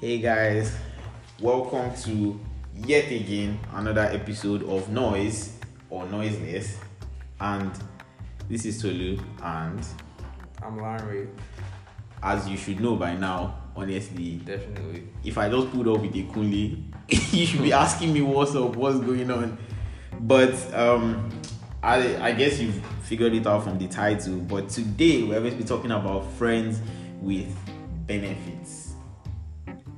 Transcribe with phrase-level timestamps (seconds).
[0.00, 0.74] Hey guys,
[1.42, 2.40] welcome to
[2.74, 5.58] yet again another episode of Noise
[5.90, 6.78] or Noiseless.
[7.38, 7.70] And
[8.48, 9.84] this is Tolu, and
[10.62, 11.28] I'm Larry,
[12.22, 15.06] as you should know by now, honestly, definitely.
[15.22, 16.82] if I just pulled up with a Kunli,
[17.34, 19.58] you should be asking me what's up, what's going on.
[20.18, 21.28] But um,
[21.82, 24.38] I I guess you've figured it out from the title.
[24.38, 26.80] But today we're going to be talking about friends
[27.20, 27.54] with
[28.06, 28.79] benefits.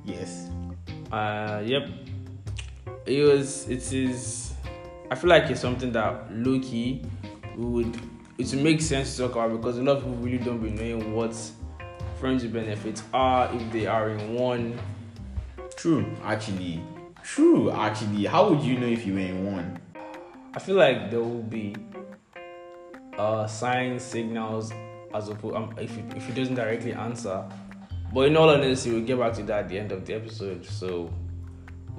[0.05, 0.49] Yes.
[1.11, 1.87] Uh, yep.
[3.05, 3.67] It was.
[3.69, 4.53] It is.
[5.11, 7.03] I feel like it's something that low key
[7.57, 7.99] would.
[8.37, 11.13] It makes sense to talk about because a lot of people really don't be knowing
[11.13, 11.35] what
[12.19, 14.79] friends with benefits are if they are in one.
[15.75, 16.81] True, actually.
[17.21, 18.25] True, actually.
[18.25, 19.79] How would you know if you were in one?
[20.55, 21.75] I feel like there will be
[23.17, 24.71] uh signs, signals,
[25.13, 27.43] as opposed um, if it, if it doesn't directly answer.
[28.13, 30.65] But in all honesty, we'll get back to that at the end of the episode.
[30.65, 31.11] So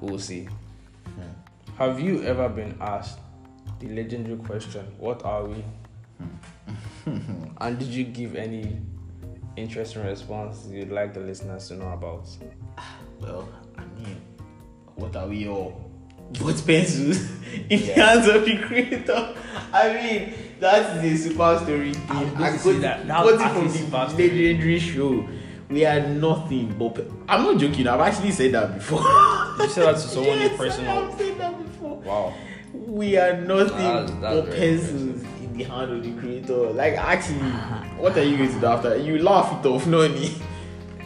[0.01, 0.45] we'll see.
[0.45, 1.23] Hmm.
[1.79, 3.19] Have you ever been asked
[3.81, 5.65] the legendary question, "What are we?"
[7.05, 7.45] Hmm.
[7.61, 8.77] and did you give any
[9.57, 12.27] interesting response you'd like the listeners to know about?
[13.21, 14.17] Well, I mean,
[14.95, 15.91] what are we all?
[16.41, 17.21] Both pencils
[17.69, 18.07] in the Yeah.
[18.15, 19.35] hands of the creator.
[19.73, 22.17] I mean, that is a super story thing.
[22.17, 23.07] I was going I to got that.
[23.07, 24.29] That got it from the story.
[24.29, 25.29] legendary show.
[25.71, 26.95] We are nothing but.
[26.97, 27.87] pe- I'm not joking.
[27.89, 29.01] I've actually said that before.
[29.55, 30.99] You said that to someone yes, in personal.
[31.05, 31.97] I've said that before.
[32.01, 32.35] Wow.
[32.73, 36.71] We are nothing That's- that's but pencils in the hand of the creator.
[36.73, 37.39] Like, actually,
[38.03, 38.97] what are you going to do after?
[38.97, 40.35] You laugh it off, no need.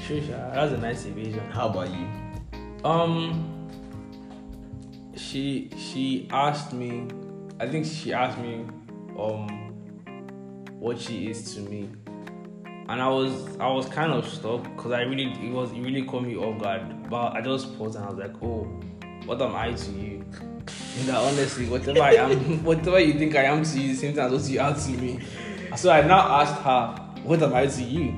[0.00, 0.20] Sure.
[0.20, 1.40] That's a nice evasion.
[1.50, 2.08] How about you?
[2.88, 3.68] Um,
[5.16, 7.06] she she asked me.
[7.60, 8.64] I think she asked me,
[9.18, 9.72] um,
[10.78, 11.90] what she is to me,
[12.88, 16.02] and I was I was kind of stuck because I really it was it really
[16.02, 17.10] caught me off guard.
[17.10, 18.64] But I just paused and I was like, oh,
[19.26, 20.24] what am I to you?
[20.98, 24.24] And that honestly, whatever I am, whatever you think I am to you, same thing
[24.24, 25.20] as what you are to me.
[25.76, 28.14] So I now asked her, what am I to you?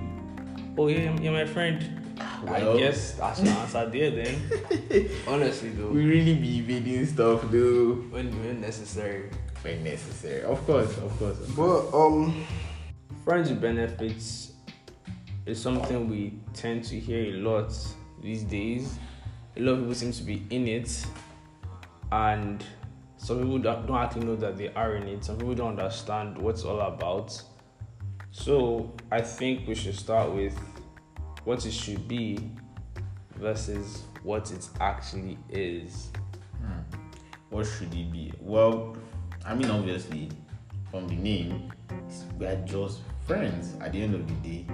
[0.78, 1.97] Oh yeah, you're my friend.
[2.44, 2.76] Well.
[2.76, 5.10] I guess that's the answer there then.
[5.26, 9.30] Honestly though, We really be evading stuff though when when necessary.
[9.62, 10.42] when necessary.
[10.42, 11.38] Of course, of course.
[11.41, 11.91] Of course.
[11.91, 12.47] But um,
[13.25, 14.53] friends with benefits
[15.50, 17.72] is something we tend to hear a lot
[18.22, 18.99] these days.
[19.56, 21.06] A lot of people seem to be in it,
[22.12, 22.65] and
[23.16, 25.25] some people don't, actually know that they are in it.
[25.25, 27.43] Some people don't understand what it's all about.
[28.31, 30.56] So I think we should start with
[31.44, 32.39] what it should be
[33.37, 36.10] versus what it actually is.
[36.62, 36.81] Hmm.
[37.50, 38.33] What should it be?
[38.41, 38.97] Well,
[39.44, 40.28] I mean, obviously,
[40.91, 41.72] from the name,
[42.39, 43.77] we are just friends.
[43.81, 44.66] At the end of the day,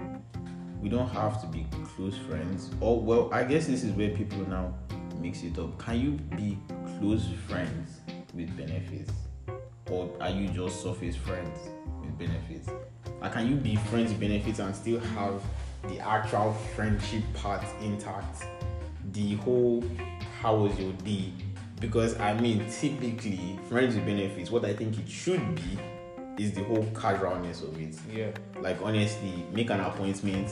[0.81, 2.71] we don't have to be close friends.
[2.81, 4.75] Or well, I guess this is where people now
[5.21, 5.79] mix it up.
[5.79, 6.59] Can you be
[6.99, 8.01] close friends
[8.35, 9.13] with benefits,
[9.91, 11.59] or are you just surface friends
[12.01, 12.69] with benefits?
[13.21, 15.43] Like, can you be friends with benefits and still have
[15.89, 18.45] the actual friendship part intact?
[19.13, 19.83] the whole
[20.43, 21.33] how was your day
[21.81, 25.79] because i mean typically friends with benefits what i think it should be
[26.39, 28.31] is the whole casualness of it Yeah.
[28.61, 30.49] like honestly make an appointment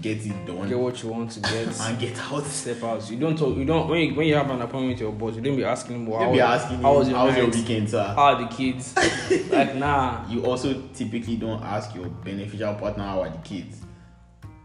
[0.00, 1.80] get it done Get what you want to get.
[1.80, 3.08] and get out step out.
[3.08, 3.56] You don't talk.
[3.56, 5.36] You don't when you, when you have an appointment with your boss.
[5.36, 6.06] You don't be asking him.
[6.06, 7.54] Well, be asking how was your how's your night?
[7.54, 8.94] weekend sir How are the kids?
[9.50, 10.28] like nah.
[10.28, 13.82] you also typically don't ask your beneficial partner how are the kids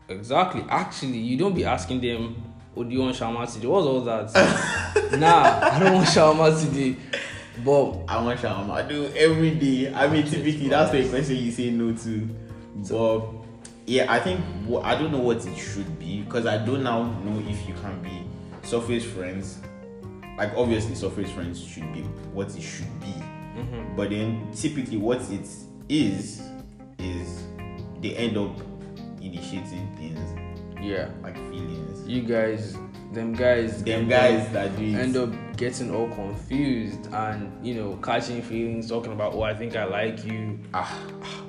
[0.10, 0.64] Exactly.
[0.70, 2.44] Actually, you don't be asking them.
[2.76, 3.68] Oh, do you want shawarma today?
[3.68, 4.34] What's all that?
[5.20, 6.96] nah, I don't want shawarma today.
[7.64, 8.72] But I want shawarma.
[8.72, 9.94] I do every day.
[9.94, 12.30] I mean, typically that's the question you say no to.
[12.90, 13.28] But
[13.86, 14.40] yeah, I think
[14.84, 18.02] I don't know what it should be because I don't now know if you can
[18.02, 18.24] be
[18.68, 19.60] surface friends.
[20.38, 22.02] Like obviously, surface friends should be
[22.34, 23.08] what it should be.
[23.08, 23.96] Mm-hmm.
[23.96, 25.48] But then typically, what it
[25.90, 26.42] is
[26.98, 27.44] is
[28.02, 28.56] they end up
[29.22, 30.20] initiating things
[30.82, 32.08] yeah, like feelings.
[32.08, 32.78] you guys,
[33.12, 37.98] them guys, Them guys up- that do end up getting all confused and you know
[38.04, 40.96] catching feelings, talking about oh I think I like you, ah,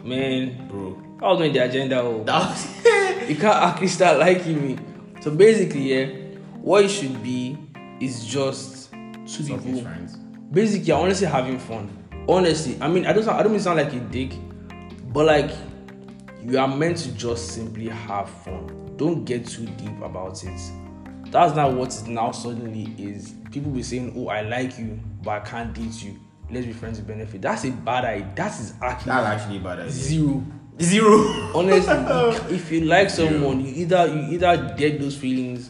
[0.04, 0.68] man.
[0.68, 2.00] bro, I was on the agenda.
[2.00, 2.24] Oh.
[2.24, 4.78] that was you can't actually start liking me.
[5.20, 6.06] So basically, yeah,
[6.62, 7.58] what it should be
[8.00, 9.82] is just two surface people.
[9.82, 10.16] friends.
[10.52, 11.96] Basically, honestly having fun.
[12.28, 14.32] Honestly, I mean, I don't, sound, I don't mean sound like a dick,
[15.12, 15.50] but like
[16.42, 18.94] you are meant to just simply have fun.
[18.96, 20.58] Don't get too deep about it.
[21.30, 23.34] That's not what it now suddenly is.
[23.50, 26.18] People be saying, "Oh, I like you, but I can't date you.
[26.50, 28.32] Let's be friends with benefit." That's a bad idea.
[28.34, 29.90] That is actually That's actually a bad idea.
[29.90, 30.44] zero.
[30.80, 31.18] Zero.
[31.54, 31.94] honestly
[32.56, 35.68] if you like someone you either you either get those feelings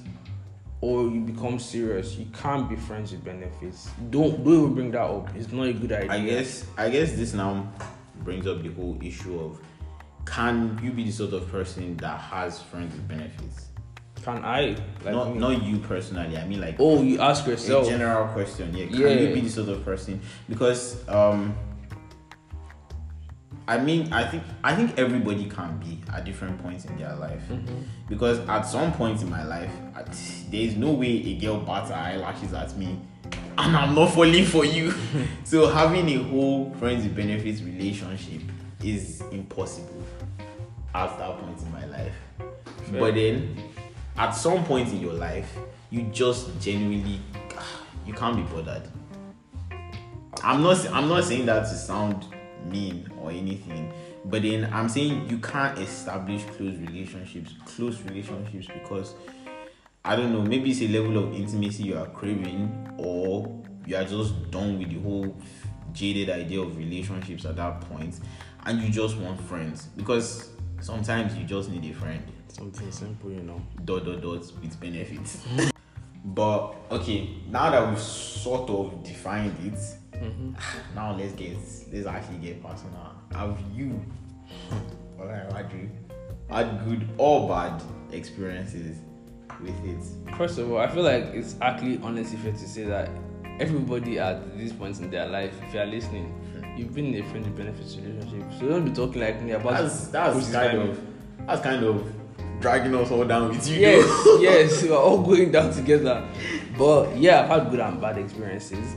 [0.80, 3.90] or you become serious, you can't be friends with benefits.
[4.10, 5.28] Don't don't even bring that up.
[5.34, 6.12] It's not a good idea.
[6.12, 7.70] I guess I guess this now
[8.22, 9.60] brings up the whole issue of
[10.26, 13.69] can you be the sort of person that has friends with benefits?
[14.22, 14.76] Can I?
[15.04, 16.36] Like not not you personally.
[16.36, 17.86] I mean like Oh, you ask yourself.
[17.86, 18.74] a general question.
[18.74, 19.08] Yeah, can Yeah.
[19.08, 20.20] you be the sort of person?
[20.48, 21.54] Because um
[23.66, 27.42] I mean I think I think everybody can be at different points in their life.
[27.50, 27.82] Mm-hmm.
[28.08, 30.06] Because at some point in my life, at,
[30.50, 32.98] there is no way a girl bats her eyelashes at me
[33.58, 34.92] and I'm not falling for you.
[35.44, 38.42] so having a whole friends with benefits relationship
[38.82, 40.02] is impossible
[40.94, 42.14] at that point in my life.
[42.90, 43.00] Fair.
[43.00, 43.56] But then
[44.16, 45.56] at some point in your life,
[45.90, 47.20] you just genuinely
[47.56, 48.82] ah, you can't be bothered.
[50.42, 52.26] I'm not I'm not saying that to sound
[52.64, 53.92] mean or anything,
[54.26, 59.14] but then I'm saying you can't establish close relationships, close relationships because
[60.04, 64.04] I don't know, maybe it's a level of intimacy you are craving, or you are
[64.04, 65.36] just done with the whole
[65.92, 68.18] jaded idea of relationships at that point,
[68.64, 72.22] and you just want friends because sometimes you just need a friend
[72.52, 73.62] Something simple, you know.
[73.84, 75.46] dot dot dot with benefits.
[76.24, 79.78] but okay, now that we've sort of defined it,
[80.18, 80.52] mm-hmm.
[80.94, 81.56] now let's get
[81.92, 83.14] let's actually get personal.
[83.32, 84.04] Have you,
[85.18, 85.90] do you
[86.48, 87.80] had good or bad
[88.10, 88.98] experiences
[89.62, 90.36] with it?
[90.36, 93.08] First of all, I feel like it's actually honestly fair to say that
[93.60, 96.34] everybody at this point in their life, if you are listening,
[96.76, 98.44] you've been in a friendly benefits relationship.
[98.58, 101.00] So don't be talking like me about That's that's kind kind of
[101.46, 102.12] that's kind of
[102.60, 103.76] dragging us all down with you.
[103.80, 106.26] yes, yes, we're all going down together.
[106.78, 108.96] But yeah, I've had good and bad experiences.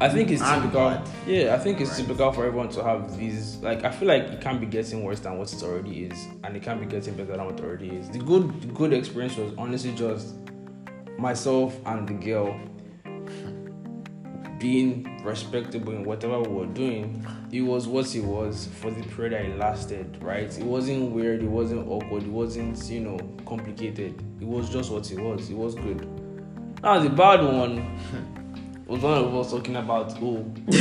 [0.00, 0.88] I think it's And typical.
[0.90, 1.08] bad.
[1.26, 1.98] Yeah, I think it's Right.
[2.00, 3.56] typical for everyone to have these.
[3.58, 6.56] Like, I feel like it can't be getting worse than what it already is, and
[6.56, 8.08] it can't be getting better than what it already is.
[8.10, 10.34] The good, the good experience was honestly just
[11.18, 12.58] myself and the girl
[14.62, 17.26] being respectable in whatever we were doing.
[17.50, 20.56] It was what it was for the period that it lasted, right?
[20.56, 24.22] It wasn't weird, it wasn't awkward, it wasn't, you know, complicated.
[24.40, 25.50] It was just what it was.
[25.50, 26.08] It was good.
[26.80, 27.98] Now the bad one
[28.86, 30.44] was one of us talking about oh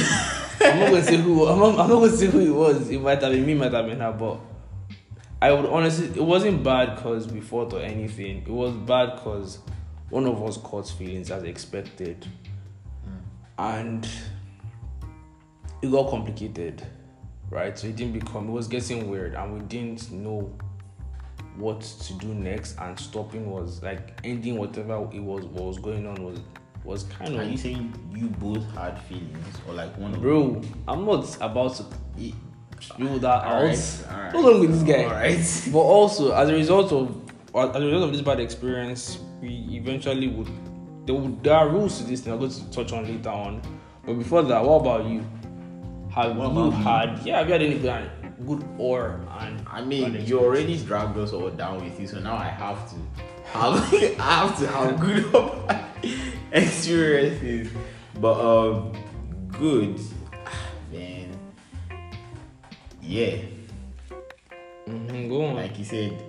[0.62, 2.88] I'm not gonna say who I'm not, I'm not gonna say who it was.
[2.88, 4.39] It might have been me, might have been her, but
[5.42, 8.44] I would honestly it wasn't bad because we fought or anything.
[8.44, 9.57] It was bad because
[10.12, 12.27] one of us caught feelings as expected.
[13.62, 14.08] And
[15.81, 16.86] it got complicated.
[17.50, 17.78] Right?
[17.78, 20.52] So it didn't become it was getting weird and we didn't know
[21.58, 26.08] what to do next and stopping was like ending whatever it was what was going
[26.08, 26.40] on was
[26.84, 30.62] was kind Are of you saying you both had feelings or like one of Bro,
[30.88, 31.86] I'm not about to
[32.98, 33.62] rule that out.
[33.62, 34.34] Alright, alright.
[34.34, 35.04] What's wrong with this guy?
[35.06, 35.69] Alright.
[35.72, 37.16] But also, as a result of
[37.54, 40.50] as a result of this bad experience, we eventually would
[41.12, 42.34] there, there are rules to this thing.
[42.34, 43.62] I'm going to touch on later on.
[44.06, 45.24] But before that, what about you?
[46.13, 46.84] Have What you about me?
[46.84, 47.38] had yeah?
[47.40, 48.10] Have you had any good,
[48.46, 52.36] good or and I mean, you already dragged us all down with you, so now
[52.36, 52.96] I have to
[53.54, 55.68] have I have to have good or
[56.52, 57.72] experiences.
[58.19, 58.94] But um
[59.58, 60.00] good
[60.92, 61.30] man.
[63.02, 63.38] Yeah.
[64.88, 65.56] Mhm, go on.
[65.56, 66.22] Like you said,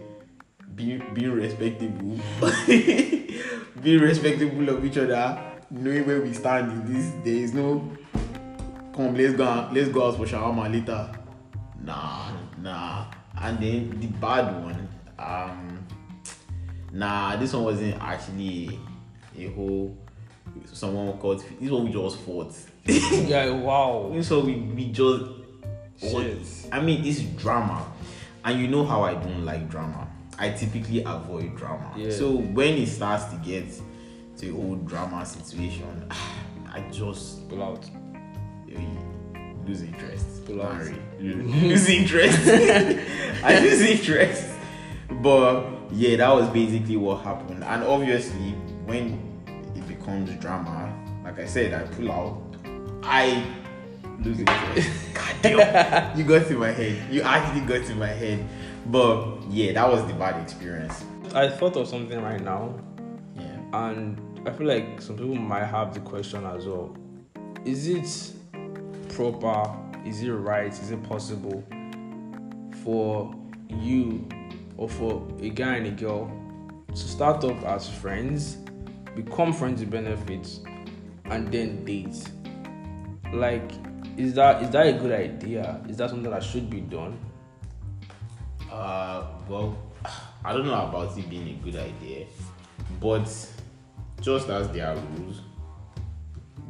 [0.76, 2.18] be be respectable.
[3.80, 7.12] being respectable of each other, knowing where we stand in this.
[7.24, 7.90] There is no
[8.94, 11.10] come let's go let's go out for shawarma later.
[11.82, 13.06] Nah, nah.
[13.40, 14.88] And then the bad one,
[15.18, 15.86] um
[16.92, 18.78] nah, this one wasn't actually
[19.36, 19.96] a whole
[20.66, 22.54] someone called this one we just fought.
[22.84, 24.14] yeah, wow.
[24.22, 25.24] So we, we just
[25.98, 26.38] Shit.
[26.72, 27.86] I mean it's drama.
[28.44, 30.08] And you know how I don't like drama.
[30.38, 31.92] I typically avoid drama.
[31.96, 32.10] Yeah.
[32.10, 33.66] So when it starts to get
[34.38, 36.08] to a whole drama situation,
[36.68, 37.84] I just Pull out.
[38.74, 38.80] eh,
[39.66, 40.44] lose interest.
[40.46, 40.80] Pull out.
[41.20, 42.38] Lose interest.
[43.44, 44.48] I lose interest.
[45.10, 47.62] But yeah, that was basically what happened.
[47.62, 48.52] And obviously,
[48.86, 49.20] when
[49.76, 50.92] it becomes drama,
[51.24, 52.42] like I said, I pull out.
[53.04, 53.44] I
[54.20, 54.88] lose interest.
[55.14, 57.12] God damn, you got to my head.
[57.12, 58.48] You actually got to my head.
[58.86, 61.04] But yeah, that was the bad experience.
[61.34, 62.74] I thought of something right now.
[63.36, 63.58] Yeah.
[63.72, 66.96] and I feel like some people might have the question as well:
[67.64, 68.32] Is it
[69.14, 69.76] proper?
[70.04, 70.72] Is it right?
[70.72, 71.64] Is it possible
[72.82, 73.34] for
[73.68, 74.26] you
[74.76, 76.30] or for a guy and a girl
[76.88, 78.56] to start off as friends,
[79.14, 80.60] become friends with benefits,
[81.26, 82.28] and then date?
[83.32, 83.70] Like,
[84.16, 85.80] is that is that a good idea?
[85.88, 87.18] Is that something that should be done?
[88.72, 89.76] Uh, well,
[90.44, 92.26] I don't know about it being a good idea,
[93.00, 93.26] but
[94.20, 95.40] just as there are rules,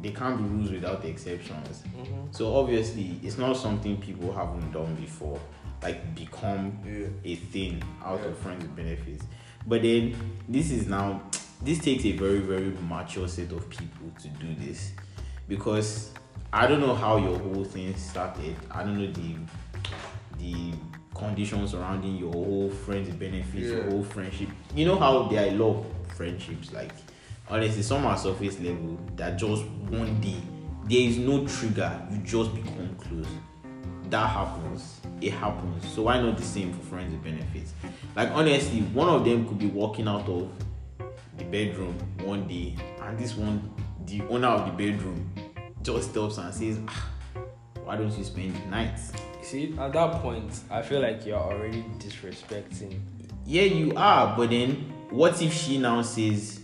[0.01, 1.83] there can't be rules without exceptions.
[1.97, 2.31] Mm-hmm.
[2.31, 5.39] So obviously, it's not something people haven't done before,
[5.81, 7.07] like become Yeah.
[7.23, 8.27] a thing out Yeah.
[8.27, 9.25] of friends with benefits.
[9.65, 10.13] But then
[10.49, 11.21] this is now
[11.63, 14.91] this takes a very very mature set of people to do this
[15.47, 16.11] because
[16.51, 18.55] I don't know how your whole thing started.
[18.69, 19.35] I don't know the
[20.37, 20.73] the
[21.13, 23.89] conditions surrounding your whole friends benefits, your Yeah.
[23.91, 24.49] whole friendship.
[24.75, 26.91] You know how there are a lot of friendships like
[27.49, 30.37] honestly some are surface level that just one day
[30.87, 33.27] there is no trigger you just become close.
[34.09, 34.99] That happens.
[35.21, 35.87] It happens.
[35.93, 37.73] So why not the same for friends with benefits?
[38.15, 40.49] Like honestly one of them could be walking out of
[41.37, 43.71] the bedroom one day and this one
[44.05, 45.31] the owner of the bedroom
[45.81, 47.07] just stops and says ah,
[47.83, 48.99] why don't you spend the night
[49.43, 52.99] See, at that point, I feel like you're already disrespecting.
[53.45, 54.69] yeah you are but then
[55.09, 56.61] what if she now says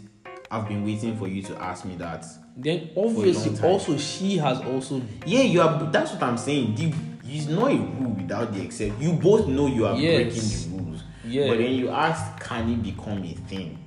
[0.49, 5.01] i've been waiting for you to ask me that Then obviously, also she has also
[5.25, 5.89] Yeah, you are.
[5.91, 6.75] That's what I'm saying.
[6.75, 6.93] The,
[7.25, 8.99] it's not a rule without the except.
[8.99, 10.15] You both know you are Yes.
[10.33, 11.03] breaking the rules.
[11.25, 11.47] Yeah.
[11.47, 13.77] But then you ask, can it become a thing?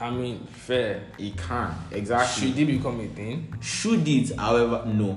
[0.00, 1.02] I mean, fair.
[1.18, 1.70] It can.
[1.92, 2.48] Exactly.
[2.48, 3.54] Should it become a thing?
[3.60, 4.34] Should it?
[4.36, 5.16] However, no.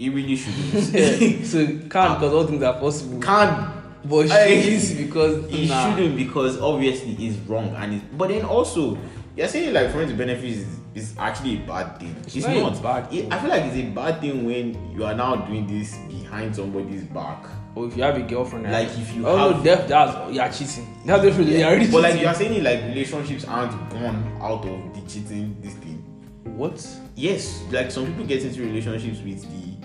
[0.00, 1.44] It really shouldn't.
[1.46, 3.20] so can't because all things are possible.
[3.20, 3.72] can.
[4.02, 4.74] But should Hey.
[4.76, 5.94] it because It nah.
[5.94, 8.96] shouldn't because obviously it's wrong and it, but then also
[9.36, 12.16] you're saying like friends with benefits is, is actually a bad thing.
[12.26, 12.82] It's, not a not.
[12.82, 15.94] bad It- I feel like it's a bad thing when you are now doing this
[16.08, 17.44] behind somebody's back.
[17.74, 20.48] Or if you have a girlfriend, Like, if you oh have- no, def, that's you're
[20.48, 20.96] cheating.
[21.04, 24.94] That's definitely you're already but like you are saying like relationships aren't gone out of
[24.94, 26.02] the cheating this thing.
[26.56, 26.84] what?
[27.16, 29.79] Yes, like some people get into relationships with the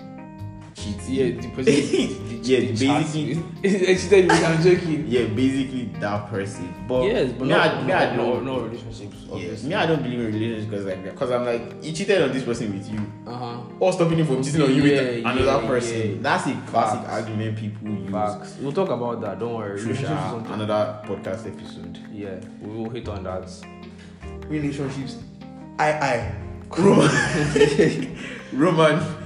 [0.76, 1.00] cheating.
[1.08, 1.64] Yeah, the person.
[2.28, 3.42] the, Yeah, basically- chat.
[3.62, 5.04] It's cheated with, I'm joking.
[5.08, 6.72] Yeah, basically that person.
[6.86, 8.44] But yes, but me, no, I, me, I no, don't.
[8.44, 9.16] no, no relationships.
[9.22, 9.68] Yes, Obviously.
[9.70, 12.44] me, I don't believe in relationships because like because I'm like he cheated on this
[12.44, 13.60] person with you, Uh huh.
[13.80, 16.10] or stopping him from cheating on you Yeah, with yeah, another person.
[16.10, 16.16] yeah.
[16.20, 17.12] That's a classic Facts.
[17.12, 18.10] argument people use.
[18.12, 18.56] Facts.
[18.60, 19.38] We'll talk about that.
[19.40, 19.78] Don't worry.
[19.80, 20.30] True, Relationships is Sha.
[20.30, 21.98] something- another podcast episode.
[22.12, 23.48] Yeah, we will hit on that.
[24.48, 25.16] relationships.
[25.78, 26.34] I I
[26.78, 28.16] Roman.
[28.52, 29.25] Roman.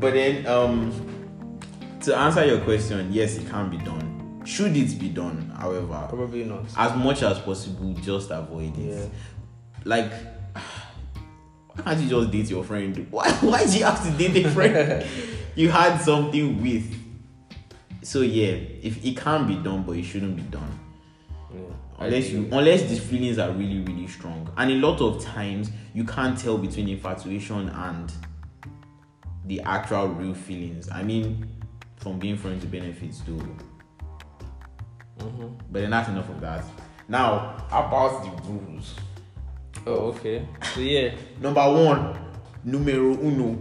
[0.00, 0.92] But then um
[2.00, 4.42] to answer your question, yes, it can be done.
[4.46, 6.64] Should it be done, however, Probably not.
[6.76, 8.98] as much as possible, just avoid it.
[8.98, 9.04] Yeah.
[9.84, 10.10] Like
[11.74, 13.06] why can't you just date your friend?
[13.10, 15.06] Why why do you have to date a friend
[15.54, 16.96] you had something with?
[18.02, 18.52] So yeah,
[18.82, 20.78] if it can be done, but it shouldn't be done
[21.54, 21.60] Yeah.
[21.98, 26.04] unless you unless these feelings are really really strong and a lot of times you
[26.04, 28.10] can't tell between infatuation and
[29.46, 31.46] the actual real feelings i mean
[31.96, 33.40] from being friends with benefits too
[35.18, 35.52] Mhm.
[35.70, 36.64] but that's enough of that
[37.08, 38.96] now about the rules
[39.86, 40.46] Oh, okay.
[40.74, 42.14] So yeah, number one
[42.64, 43.56] numero uno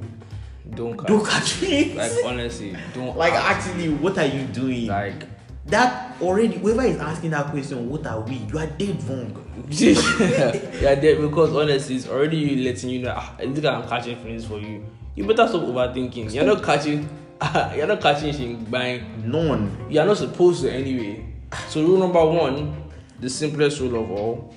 [0.70, 1.08] don't catch.
[1.08, 3.16] don't catch me Like honestly, don't.
[3.18, 5.24] like act- actually what are you doing like.
[5.68, 9.32] that already whoever is asking that question what are we you are dead wrong
[9.70, 13.14] yeah, there because honestly, it's already letting you know.
[13.16, 14.84] Ah, I think I'm catching feelings for you.
[15.20, 16.34] You better stop overthinking.
[16.34, 17.10] You're not catching.
[17.76, 19.02] you're not catching shit by.
[19.24, 21.26] none You're not supposed to anyway.
[21.68, 24.56] So rule number one, the simplest rule of all,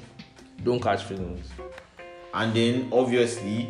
[0.62, 1.49] don't catch feelings.
[2.35, 3.69] and then obviously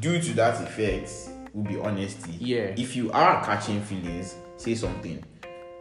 [0.00, 1.10] due to that effect
[1.52, 2.74] will be honesty Yeah.
[2.78, 5.22] if you are catching feelings say something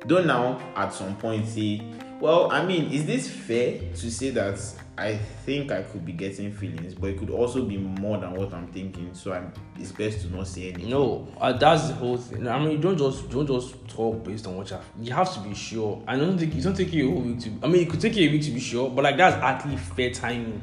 [0.06, 1.82] don't now at some point say
[2.20, 4.60] well i mean is this fair to say that
[4.98, 8.54] i think i could be getting feelings but it could also be more than what
[8.54, 12.18] i'm thinking so i'm it's best to not say anything No, uh, that's the whole
[12.18, 12.48] thing.
[12.48, 14.86] I mean, you don't just don't just talk based on what you have.
[15.02, 16.04] You have to be sure.
[16.08, 17.50] I don't think it don't take you a whole week to.
[17.64, 19.78] I mean, it could take you a week to be sure, but like that's actually
[19.78, 20.62] fair timing,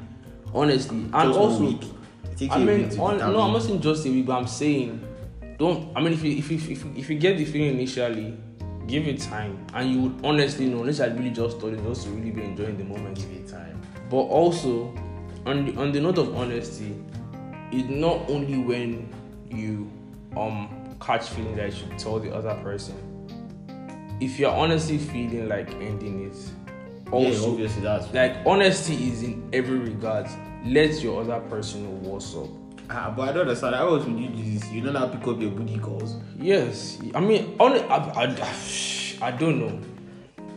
[0.55, 0.99] honestly.
[0.99, 1.81] And Just also,
[2.51, 3.41] I mean, on, no.
[3.41, 5.03] I'm not saying just a week, but I'm saying
[5.59, 5.91] don't.
[5.97, 8.37] I mean, if you if you if you, if you get the feeling initially,
[8.87, 10.81] give it time, and you would honestly know.
[10.81, 13.17] Unless I really just started, just to really be enjoying the moment.
[13.17, 13.78] give it time
[14.11, 14.95] But also,
[15.47, 16.95] on the, on the note of honesty,
[17.71, 19.13] it's not only when
[19.51, 19.91] you
[20.37, 22.95] um catch feeling that you should tell the other person.
[24.21, 26.37] If you're honestly feeling like ending it,
[27.07, 30.27] yeah, also obviously that's like honesty is in every regard.
[30.65, 32.49] Let your other person know what's up.
[32.91, 35.27] ah, but i don't understand I always would you do this you don't now pick
[35.29, 39.81] up your booty calls Yes, I mean, on I, I, I don't know.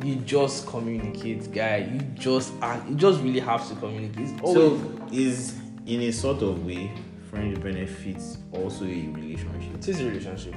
[0.03, 1.77] You just communicate, guy.
[1.91, 4.29] You just act, you just really have to communicate.
[4.29, 5.55] It's always, So is
[5.85, 6.91] in a sort of way,
[7.29, 9.75] friends with benefits also a relationship.
[9.75, 10.55] It is a relationship.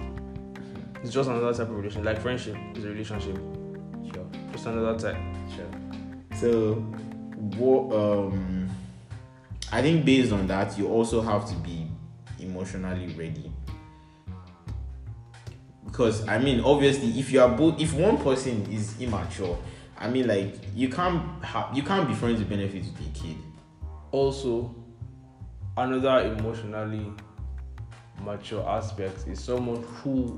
[1.03, 2.05] It's just another type of relationship.
[2.07, 3.37] Like friendship is a relationship.
[4.15, 5.17] Sure, Just another type.
[5.55, 6.41] sure.
[6.41, 6.75] So,
[7.59, 7.95] what?
[7.95, 8.69] Um,
[9.73, 11.89] I think based on that, you also have to be
[12.41, 13.51] emotionally ready.
[15.95, 19.57] Because I mean, obviously, if you are both, if one person is immature,
[19.97, 23.37] I mean, like you can't have, you can't be friends with benefits with a kid.
[24.11, 24.75] Also,
[25.77, 27.13] another emotionally
[28.25, 30.37] mature aspect is someone who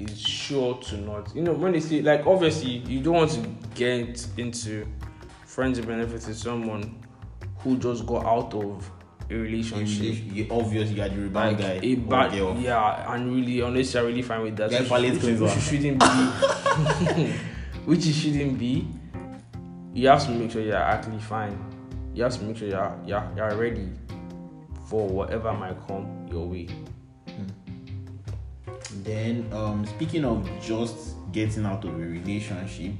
[0.00, 3.46] is sure to not, you know, when they say like obviously you don't want to
[3.74, 4.86] get into
[5.44, 6.98] friends with benefits with someone
[7.58, 8.90] who just got out of
[9.34, 10.16] a relationship.
[10.32, 11.80] You you are the rebound like guy.
[11.82, 12.56] a bad girl.
[12.58, 16.06] yeah and really honestly i really fine with that which, which, which shouldn't be
[17.84, 18.86] which it shouldn't be
[19.92, 21.58] you have to make sure you're actually fine
[22.14, 23.88] you have to make sure you're you're, you're ready
[24.86, 26.68] for whatever might come your way
[29.02, 32.92] Then, um, speaking of just getting out of a relationship,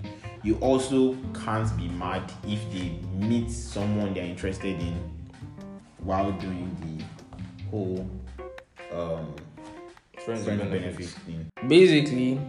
[0.43, 5.14] you also can't be mad if they meet someone they're interested in
[6.05, 8.09] while doing the whole
[8.93, 9.35] um,
[10.25, 11.51] friends friend benefit benefits thing.
[11.67, 12.41] basically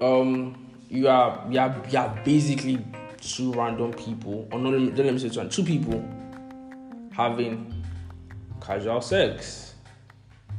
[0.00, 0.56] um
[0.88, 2.84] you are you are, you are basically
[3.20, 6.02] two random people or no let me, let say two, two people
[7.12, 7.72] having
[8.60, 9.74] casual sex.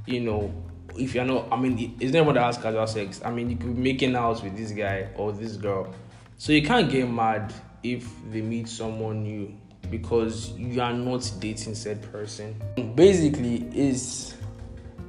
[0.06, 0.54] You know
[0.98, 3.22] if you're not i mean it's not everyone that has casual sex.
[3.24, 5.94] I mean you could be making out with this guy or this girl.
[6.38, 9.56] So you can't get mad if they meet someone new
[9.90, 12.56] because you are not dating said person
[12.96, 14.36] basically is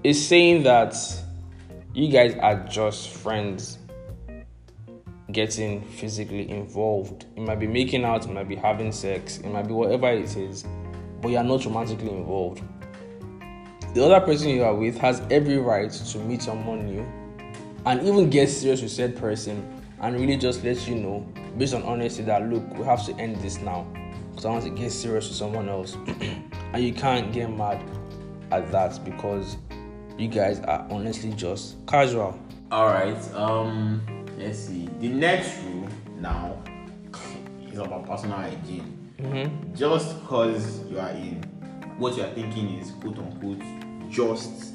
[0.04, 0.94] is saying that
[1.94, 3.78] you guys are just friends
[5.32, 7.26] getting physically involved.
[7.36, 10.36] It might be making out, it might be having sex, it might be whatever it
[10.36, 10.64] is,
[11.20, 12.62] but you're not romantically involved.
[13.94, 17.04] The other person you are with has every right to meet someone new
[17.86, 21.82] and even get serious with said person and really just let you know, based on
[21.82, 23.86] honesty, that look, we have to end this now
[24.36, 25.94] because I want to get serious with someone else.
[26.74, 27.82] and you can't get mad
[28.50, 29.56] at that because
[30.18, 32.38] you guys are honestly just casual.
[32.70, 33.16] All right.
[33.32, 34.90] Um, let's see.
[35.00, 36.62] The next rule now
[37.66, 39.72] is about personal hygiene.
[39.74, 41.42] Just because you are in
[41.96, 43.62] what you are thinking is quote unquote
[44.10, 44.74] just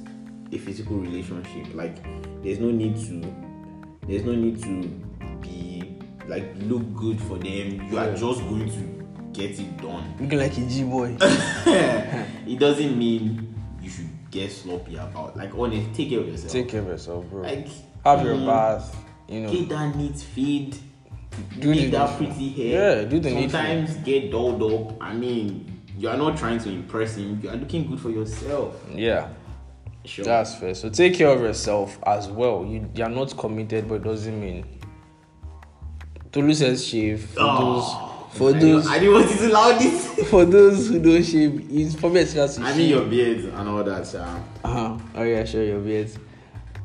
[0.51, 2.03] a physical relationship, like
[2.41, 3.31] there's no need to,
[4.07, 4.87] there's no need to
[5.39, 7.87] be like look good for them.
[7.91, 9.00] You are just going to
[9.33, 10.13] get it done.
[10.19, 11.15] Looking like a G boy.
[11.21, 15.37] it doesn't mean you should get sloppy about.
[15.37, 16.51] Like honestly, take care of yourself.
[16.51, 17.41] Take care of yourself, bro.
[17.43, 17.67] like
[18.05, 18.95] Have your mm, bath,
[19.27, 19.51] you know.
[19.51, 20.75] Get that neat feed.
[21.59, 22.97] Do Make the that pretty hair.
[22.99, 23.29] Yeah, do the.
[23.31, 24.97] Sometimes get dolled up.
[25.01, 27.39] I mean, you are not trying to impress him.
[27.41, 28.75] You are looking good for yourself.
[28.93, 29.29] Yeah,
[30.03, 30.25] Sure.
[30.25, 30.73] that's fair.
[30.75, 32.65] So take care of yourself as well.
[32.65, 34.65] You you are not committed, but it doesn't mean.
[36.33, 40.29] Tolu says shave Oh, for I those I didn't want you to allow this.
[40.29, 41.67] for those who don't shave.
[41.69, 44.11] It's probably to I mean your beard and all that.
[44.13, 44.43] Yeah.
[44.63, 44.97] Uh-huh.
[45.15, 46.11] Oh yeah, sure your beard.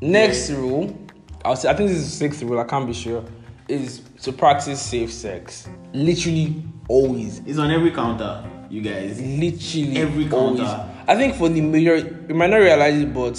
[0.01, 0.97] Next rule,
[1.45, 2.59] I'll say I think this is the sixth rule.
[2.59, 3.25] I can't be sure.
[3.69, 5.69] Is to practice safe sex.
[5.93, 7.41] Literally always.
[7.47, 9.21] It's on every counter, you guys.
[9.21, 10.61] Literally Every always.
[10.61, 10.91] counter.
[11.09, 11.97] I think for the major,
[12.29, 13.35] you might not realize it, but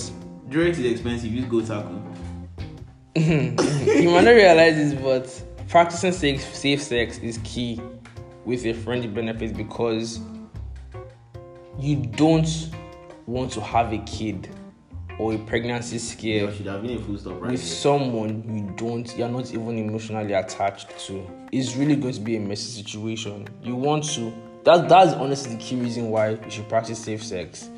[0.49, 1.31] Durex is expensive.
[1.31, 2.03] Use Go Taco.
[3.15, 7.81] you might not realize this, but practicing safe, safe sex is key
[8.47, 10.21] with a friendly benefit because
[11.77, 12.69] you don't
[13.25, 14.49] want to have a kid
[15.19, 18.73] or a pregnancy scare There should have been a full stop right with someone you
[18.77, 21.29] don't you're not even emotionally attached to.
[21.51, 23.49] It's really going to be a messy situation.
[23.61, 24.33] You want to
[24.63, 27.69] that that's honestly the key reason why you should practice safe sex.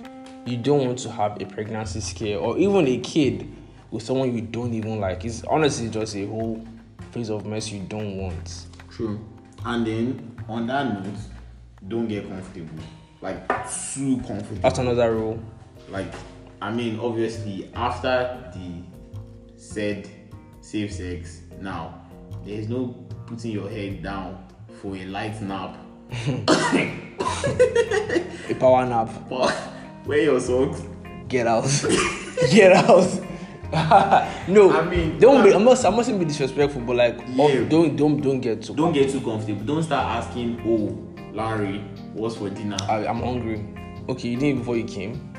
[0.46, 3.52] You don't want to have a pregnancy scare or even a kid
[3.90, 5.26] with someone you don't even like.
[5.26, 6.64] It's honestly just a whole
[7.10, 8.68] phase of mess you don't want.
[8.92, 9.20] True.
[9.66, 11.14] And then on that note,
[11.88, 12.84] don't get comfortable.
[13.22, 13.48] Like
[13.94, 14.62] too comfortable.
[14.62, 15.40] that's another rule
[15.90, 16.14] like
[16.62, 18.82] I mean obviously after the
[19.58, 20.10] said
[20.62, 22.02] safe sex now
[22.46, 24.46] there's no putting your head down
[24.82, 25.76] for a light nap.
[28.50, 29.54] a power nap But
[30.06, 30.82] wear your socks.
[31.28, 31.66] get out
[32.52, 33.08] get out
[34.48, 37.96] no I mean, don't be not i'm not saying be disrespectful but like oh, don't
[37.96, 39.64] don't don't get too Don't get too comfortable.
[39.64, 40.98] Don't start asking, oh
[41.34, 41.80] Larry,
[42.14, 42.78] what's for dinner?
[42.90, 43.64] I, I'm hungry.
[44.10, 45.32] Okay, you did it before you came.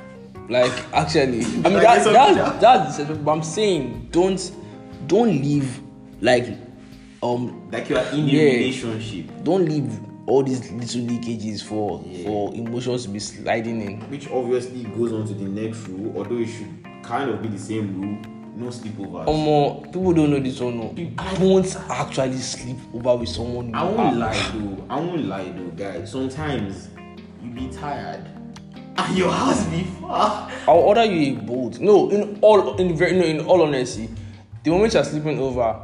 [0.48, 3.24] Like actually, I mean, like that's that's, that's disrespectful.
[3.24, 4.52] But I'm saying don't
[5.08, 5.80] don't leave
[6.20, 6.46] like
[7.24, 8.42] um like you are in a Yeah.
[8.52, 9.26] relationship.
[9.42, 9.90] don't leave
[10.26, 12.24] all these little leakages for Yeah.
[12.24, 14.00] for emotions to be sliding in.
[14.02, 16.79] Which obviously goes on to the next rule, although it should
[17.10, 18.18] kind of be the same rule.
[18.56, 19.26] No sleepovers.
[19.28, 20.94] Um, people don't know this or no.
[21.18, 23.68] I- Don't actually sleep over with someone.
[23.70, 24.84] you I won't are- lie though.
[24.88, 26.10] I won't lie though, guys.
[26.12, 26.88] Sometimes
[27.42, 28.28] you be tired
[28.96, 30.50] and your house be far.
[30.68, 31.80] I'll order you a boat.
[31.80, 34.08] No, in all in very no, in all honesty,
[34.62, 35.80] the moment you're sleeping over,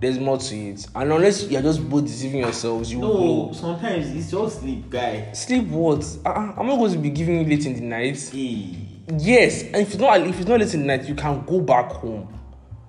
[0.00, 0.86] there's more to it.
[0.94, 5.32] And unless you're just both deceiving yourselves, you will No, sometimes it's just sleep, guy.
[5.32, 6.04] sleep what?
[6.26, 8.30] Uh, I'm not going to be giving you late in the night.
[8.32, 8.76] Hey.
[9.16, 11.60] Yes, and if it's not if it's not late in the night, you can go
[11.60, 12.28] back home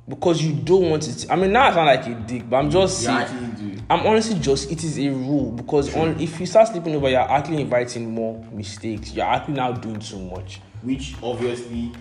[0.08, 1.26] because you don't want it.
[1.30, 3.86] I mean, now I sound like a dick, but I'm just You saying.
[3.90, 7.20] I'm honestly just it is a rule because on if you start sleeping over, you're
[7.22, 9.14] actually inviting more mistakes.
[9.14, 10.60] You're actually now doing too much.
[10.82, 11.92] Which obviously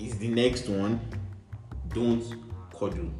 [0.00, 1.00] is the next one.
[1.90, 2.24] Don't
[2.76, 3.10] cuddle.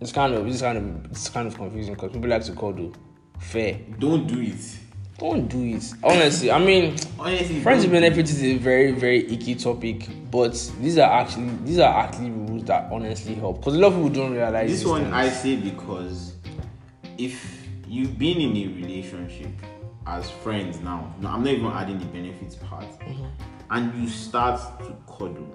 [0.00, 2.92] It's kind of it's kind of it's kind of confusing because people like to cuddle.
[3.38, 3.80] Fair.
[3.98, 4.78] Don't do it.
[5.24, 5.90] Don't do it.
[6.02, 10.98] Honestly, I mean, Honestly, friends with benefits is a very very icky topic, but these
[10.98, 14.32] are actually these are actually rules that honestly help because a lot of people don't
[14.34, 15.14] realize This one things.
[15.14, 16.34] I say because
[17.16, 19.48] if you've been in a relationship
[20.06, 23.24] as friends now, no, I'm not even adding the benefits part, Mm-hmm.
[23.70, 25.48] and you start to cuddle.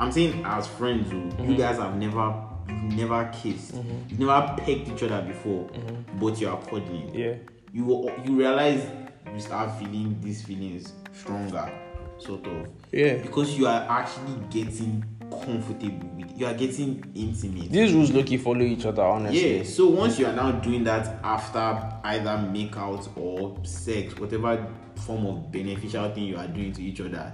[0.00, 1.52] I'm saying as friends, oh, Mm-hmm.
[1.52, 2.34] you guys have never,
[2.68, 3.74] you've never kissed,
[4.08, 5.70] you've never pecked each other before,
[6.18, 7.10] but you are cuddling.
[7.12, 7.16] Mm-hmm.
[7.16, 7.34] yeah.
[7.72, 8.86] You you realize
[9.32, 11.70] you start feeling these feelings stronger,
[12.18, 12.68] sort of.
[12.92, 13.18] Yeah.
[13.18, 17.70] Because you are actually getting comfortable with you are getting intimate.
[17.70, 19.58] These rules look follow each other honestly.
[19.58, 24.66] Yeah, so once you are now doing that after either make out or sex, whatever
[24.96, 27.32] form of beneficial thing you are doing to each other,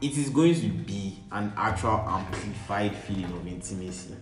[0.00, 4.14] it is going to be an actual amplified feeling of intimacy.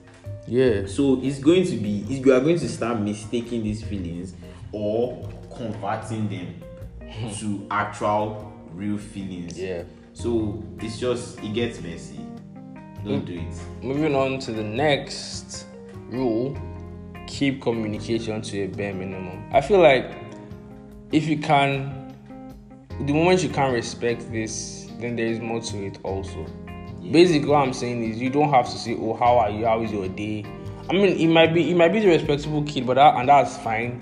[0.47, 0.87] Yeah.
[0.87, 4.35] So it's going to be you are going to start mistaking these feelings
[4.73, 6.63] or converting them
[7.11, 7.31] hmm.
[7.31, 9.59] to actual real feelings.
[9.59, 9.85] Yeah.
[10.15, 12.21] So it's just it gets messy.
[13.05, 13.25] Don't hmm.
[13.25, 13.85] do it.
[13.85, 15.67] Moving on to the next
[16.09, 16.57] rule
[17.33, 19.43] keep communication to a bare minimum.
[19.53, 20.11] I feel like
[21.13, 22.15] if you can,
[23.01, 26.47] the moment you can't respect this, then there is more to it also.
[27.11, 29.65] Basically, what I'm saying is you don't have to say, "Oh, how are you?
[29.65, 30.45] How is your day?"
[30.89, 33.57] I mean, it might be it might be the respectable kid, but that, and that's
[33.59, 34.01] fine.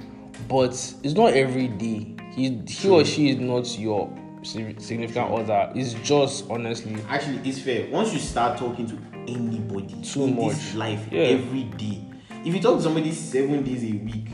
[0.50, 0.72] But
[1.04, 2.14] it's not every day.
[2.34, 5.70] He he or she is not your sig- significant other.
[5.74, 7.88] It's just honestly Actually, it's fair.
[7.90, 10.74] Once you start talking to anybody Too in this much.
[10.74, 11.22] life Yeah.
[11.22, 12.02] every day,
[12.44, 14.26] if you talk to somebody seven days a week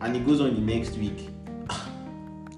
[0.00, 1.28] and it goes on the next week,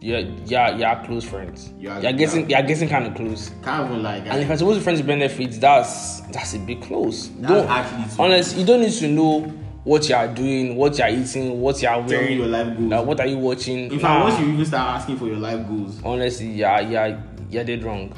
[0.01, 1.73] yeah yeah yeah close friends.
[1.79, 3.51] You are- you're getting you're getting kind of close.
[3.63, 7.27] can't even like And if to be friends benefits, that's that's a bit close.
[7.29, 9.53] don't actually too honestly, you don't need to know
[9.85, 12.67] what you are doing, what you are eating, what you are telling wearing, your life
[12.77, 12.91] goals.
[12.91, 13.79] like, what are you watching.
[13.85, 17.21] in fact, Nah, once you even start asking for your life goals, honestly, yeah, yeah,
[17.51, 18.13] you're dead wrong.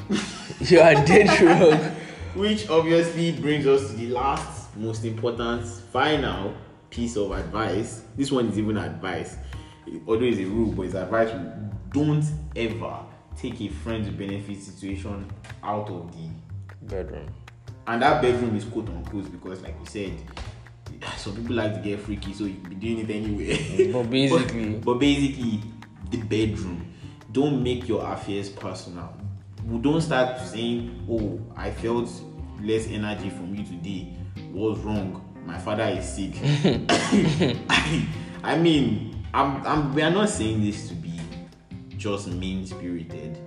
[0.59, 1.79] you are dead wrong.
[2.35, 6.53] which obviously brings us to the last most important final
[6.89, 8.03] piece of advice.
[8.17, 9.37] This one is even advice,
[10.07, 11.29] although it's a rule, but it's advice.
[11.91, 12.99] Don't ever
[13.37, 15.31] take a friend with benefit situation
[15.63, 16.27] out of the
[16.87, 17.27] Bedroom.
[17.87, 20.11] and that bedroom is quote unquote because like we said
[21.17, 23.91] some people like to get freaky so you be doing it anyway.
[23.91, 25.61] But basically- but, but basically
[26.11, 26.93] the bedroom
[27.31, 29.15] don't make your affairs personal.
[29.67, 32.09] We don't start saying oh i felt
[32.61, 34.13] less energy from you today.
[34.51, 35.21] What's wrong?
[35.45, 36.33] My father is sick.
[37.69, 38.07] I,
[38.43, 41.19] I mean I'm, I'm we are not saying this to be
[41.97, 43.39] just mean spirited.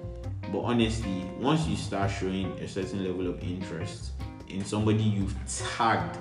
[0.53, 4.13] But honestly, once you start showing a certain level of interest
[4.49, 5.35] in somebody you've
[5.77, 6.19] tagged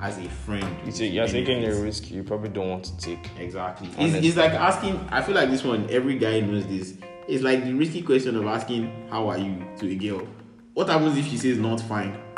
[0.00, 3.30] as a friend, you're taking a risk you probably don't want to take.
[3.38, 3.88] Exactly.
[3.98, 6.94] It's, it's like asking, I feel like this one, every guy knows this.
[7.26, 10.26] It's like the risky question of asking, How are you to a girl?
[10.74, 12.18] What happens if she says not fine?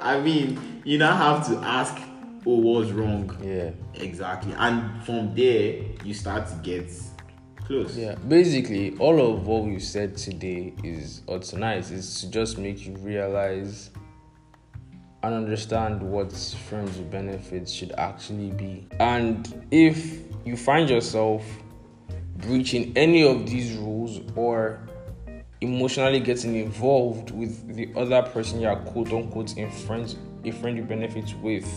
[0.00, 1.96] I mean, you now have to ask,
[2.46, 3.36] Oh, what's wrong?
[3.42, 3.70] Yeah.
[3.94, 4.54] Exactly.
[4.56, 6.90] And from there, you start to get
[7.70, 7.96] close.
[7.96, 12.86] Yeah, basically, all of what we've said today is, or tonight, is to just make
[12.86, 13.90] you realize
[15.22, 18.86] and understand what friends with benefits should actually be.
[18.98, 21.44] And if you find yourself
[22.36, 24.80] breaching any of these rules or
[25.60, 30.82] emotionally getting involved with the other person you're quote unquote in friends a friend you
[30.82, 31.68] benefit with,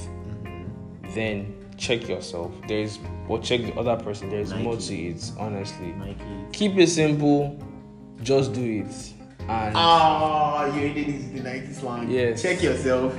[1.13, 2.53] then check yourself.
[2.67, 4.29] There's or check the other person.
[4.29, 5.91] There's more to it, honestly.
[5.93, 6.23] Mikey.
[6.53, 7.60] Keep it simple,
[8.21, 9.13] just do it.
[9.49, 12.10] And Ah, you did the 90s slang.
[12.10, 12.41] Yes.
[12.41, 13.13] Check yourself.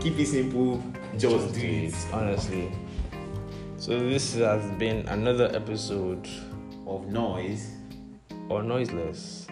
[0.00, 0.82] Keep it simple.
[1.16, 1.94] Just, do it.
[2.12, 2.72] honestly.
[3.76, 6.26] So this has been another episode
[6.86, 7.70] Of noise.
[8.48, 9.46] or noiseless.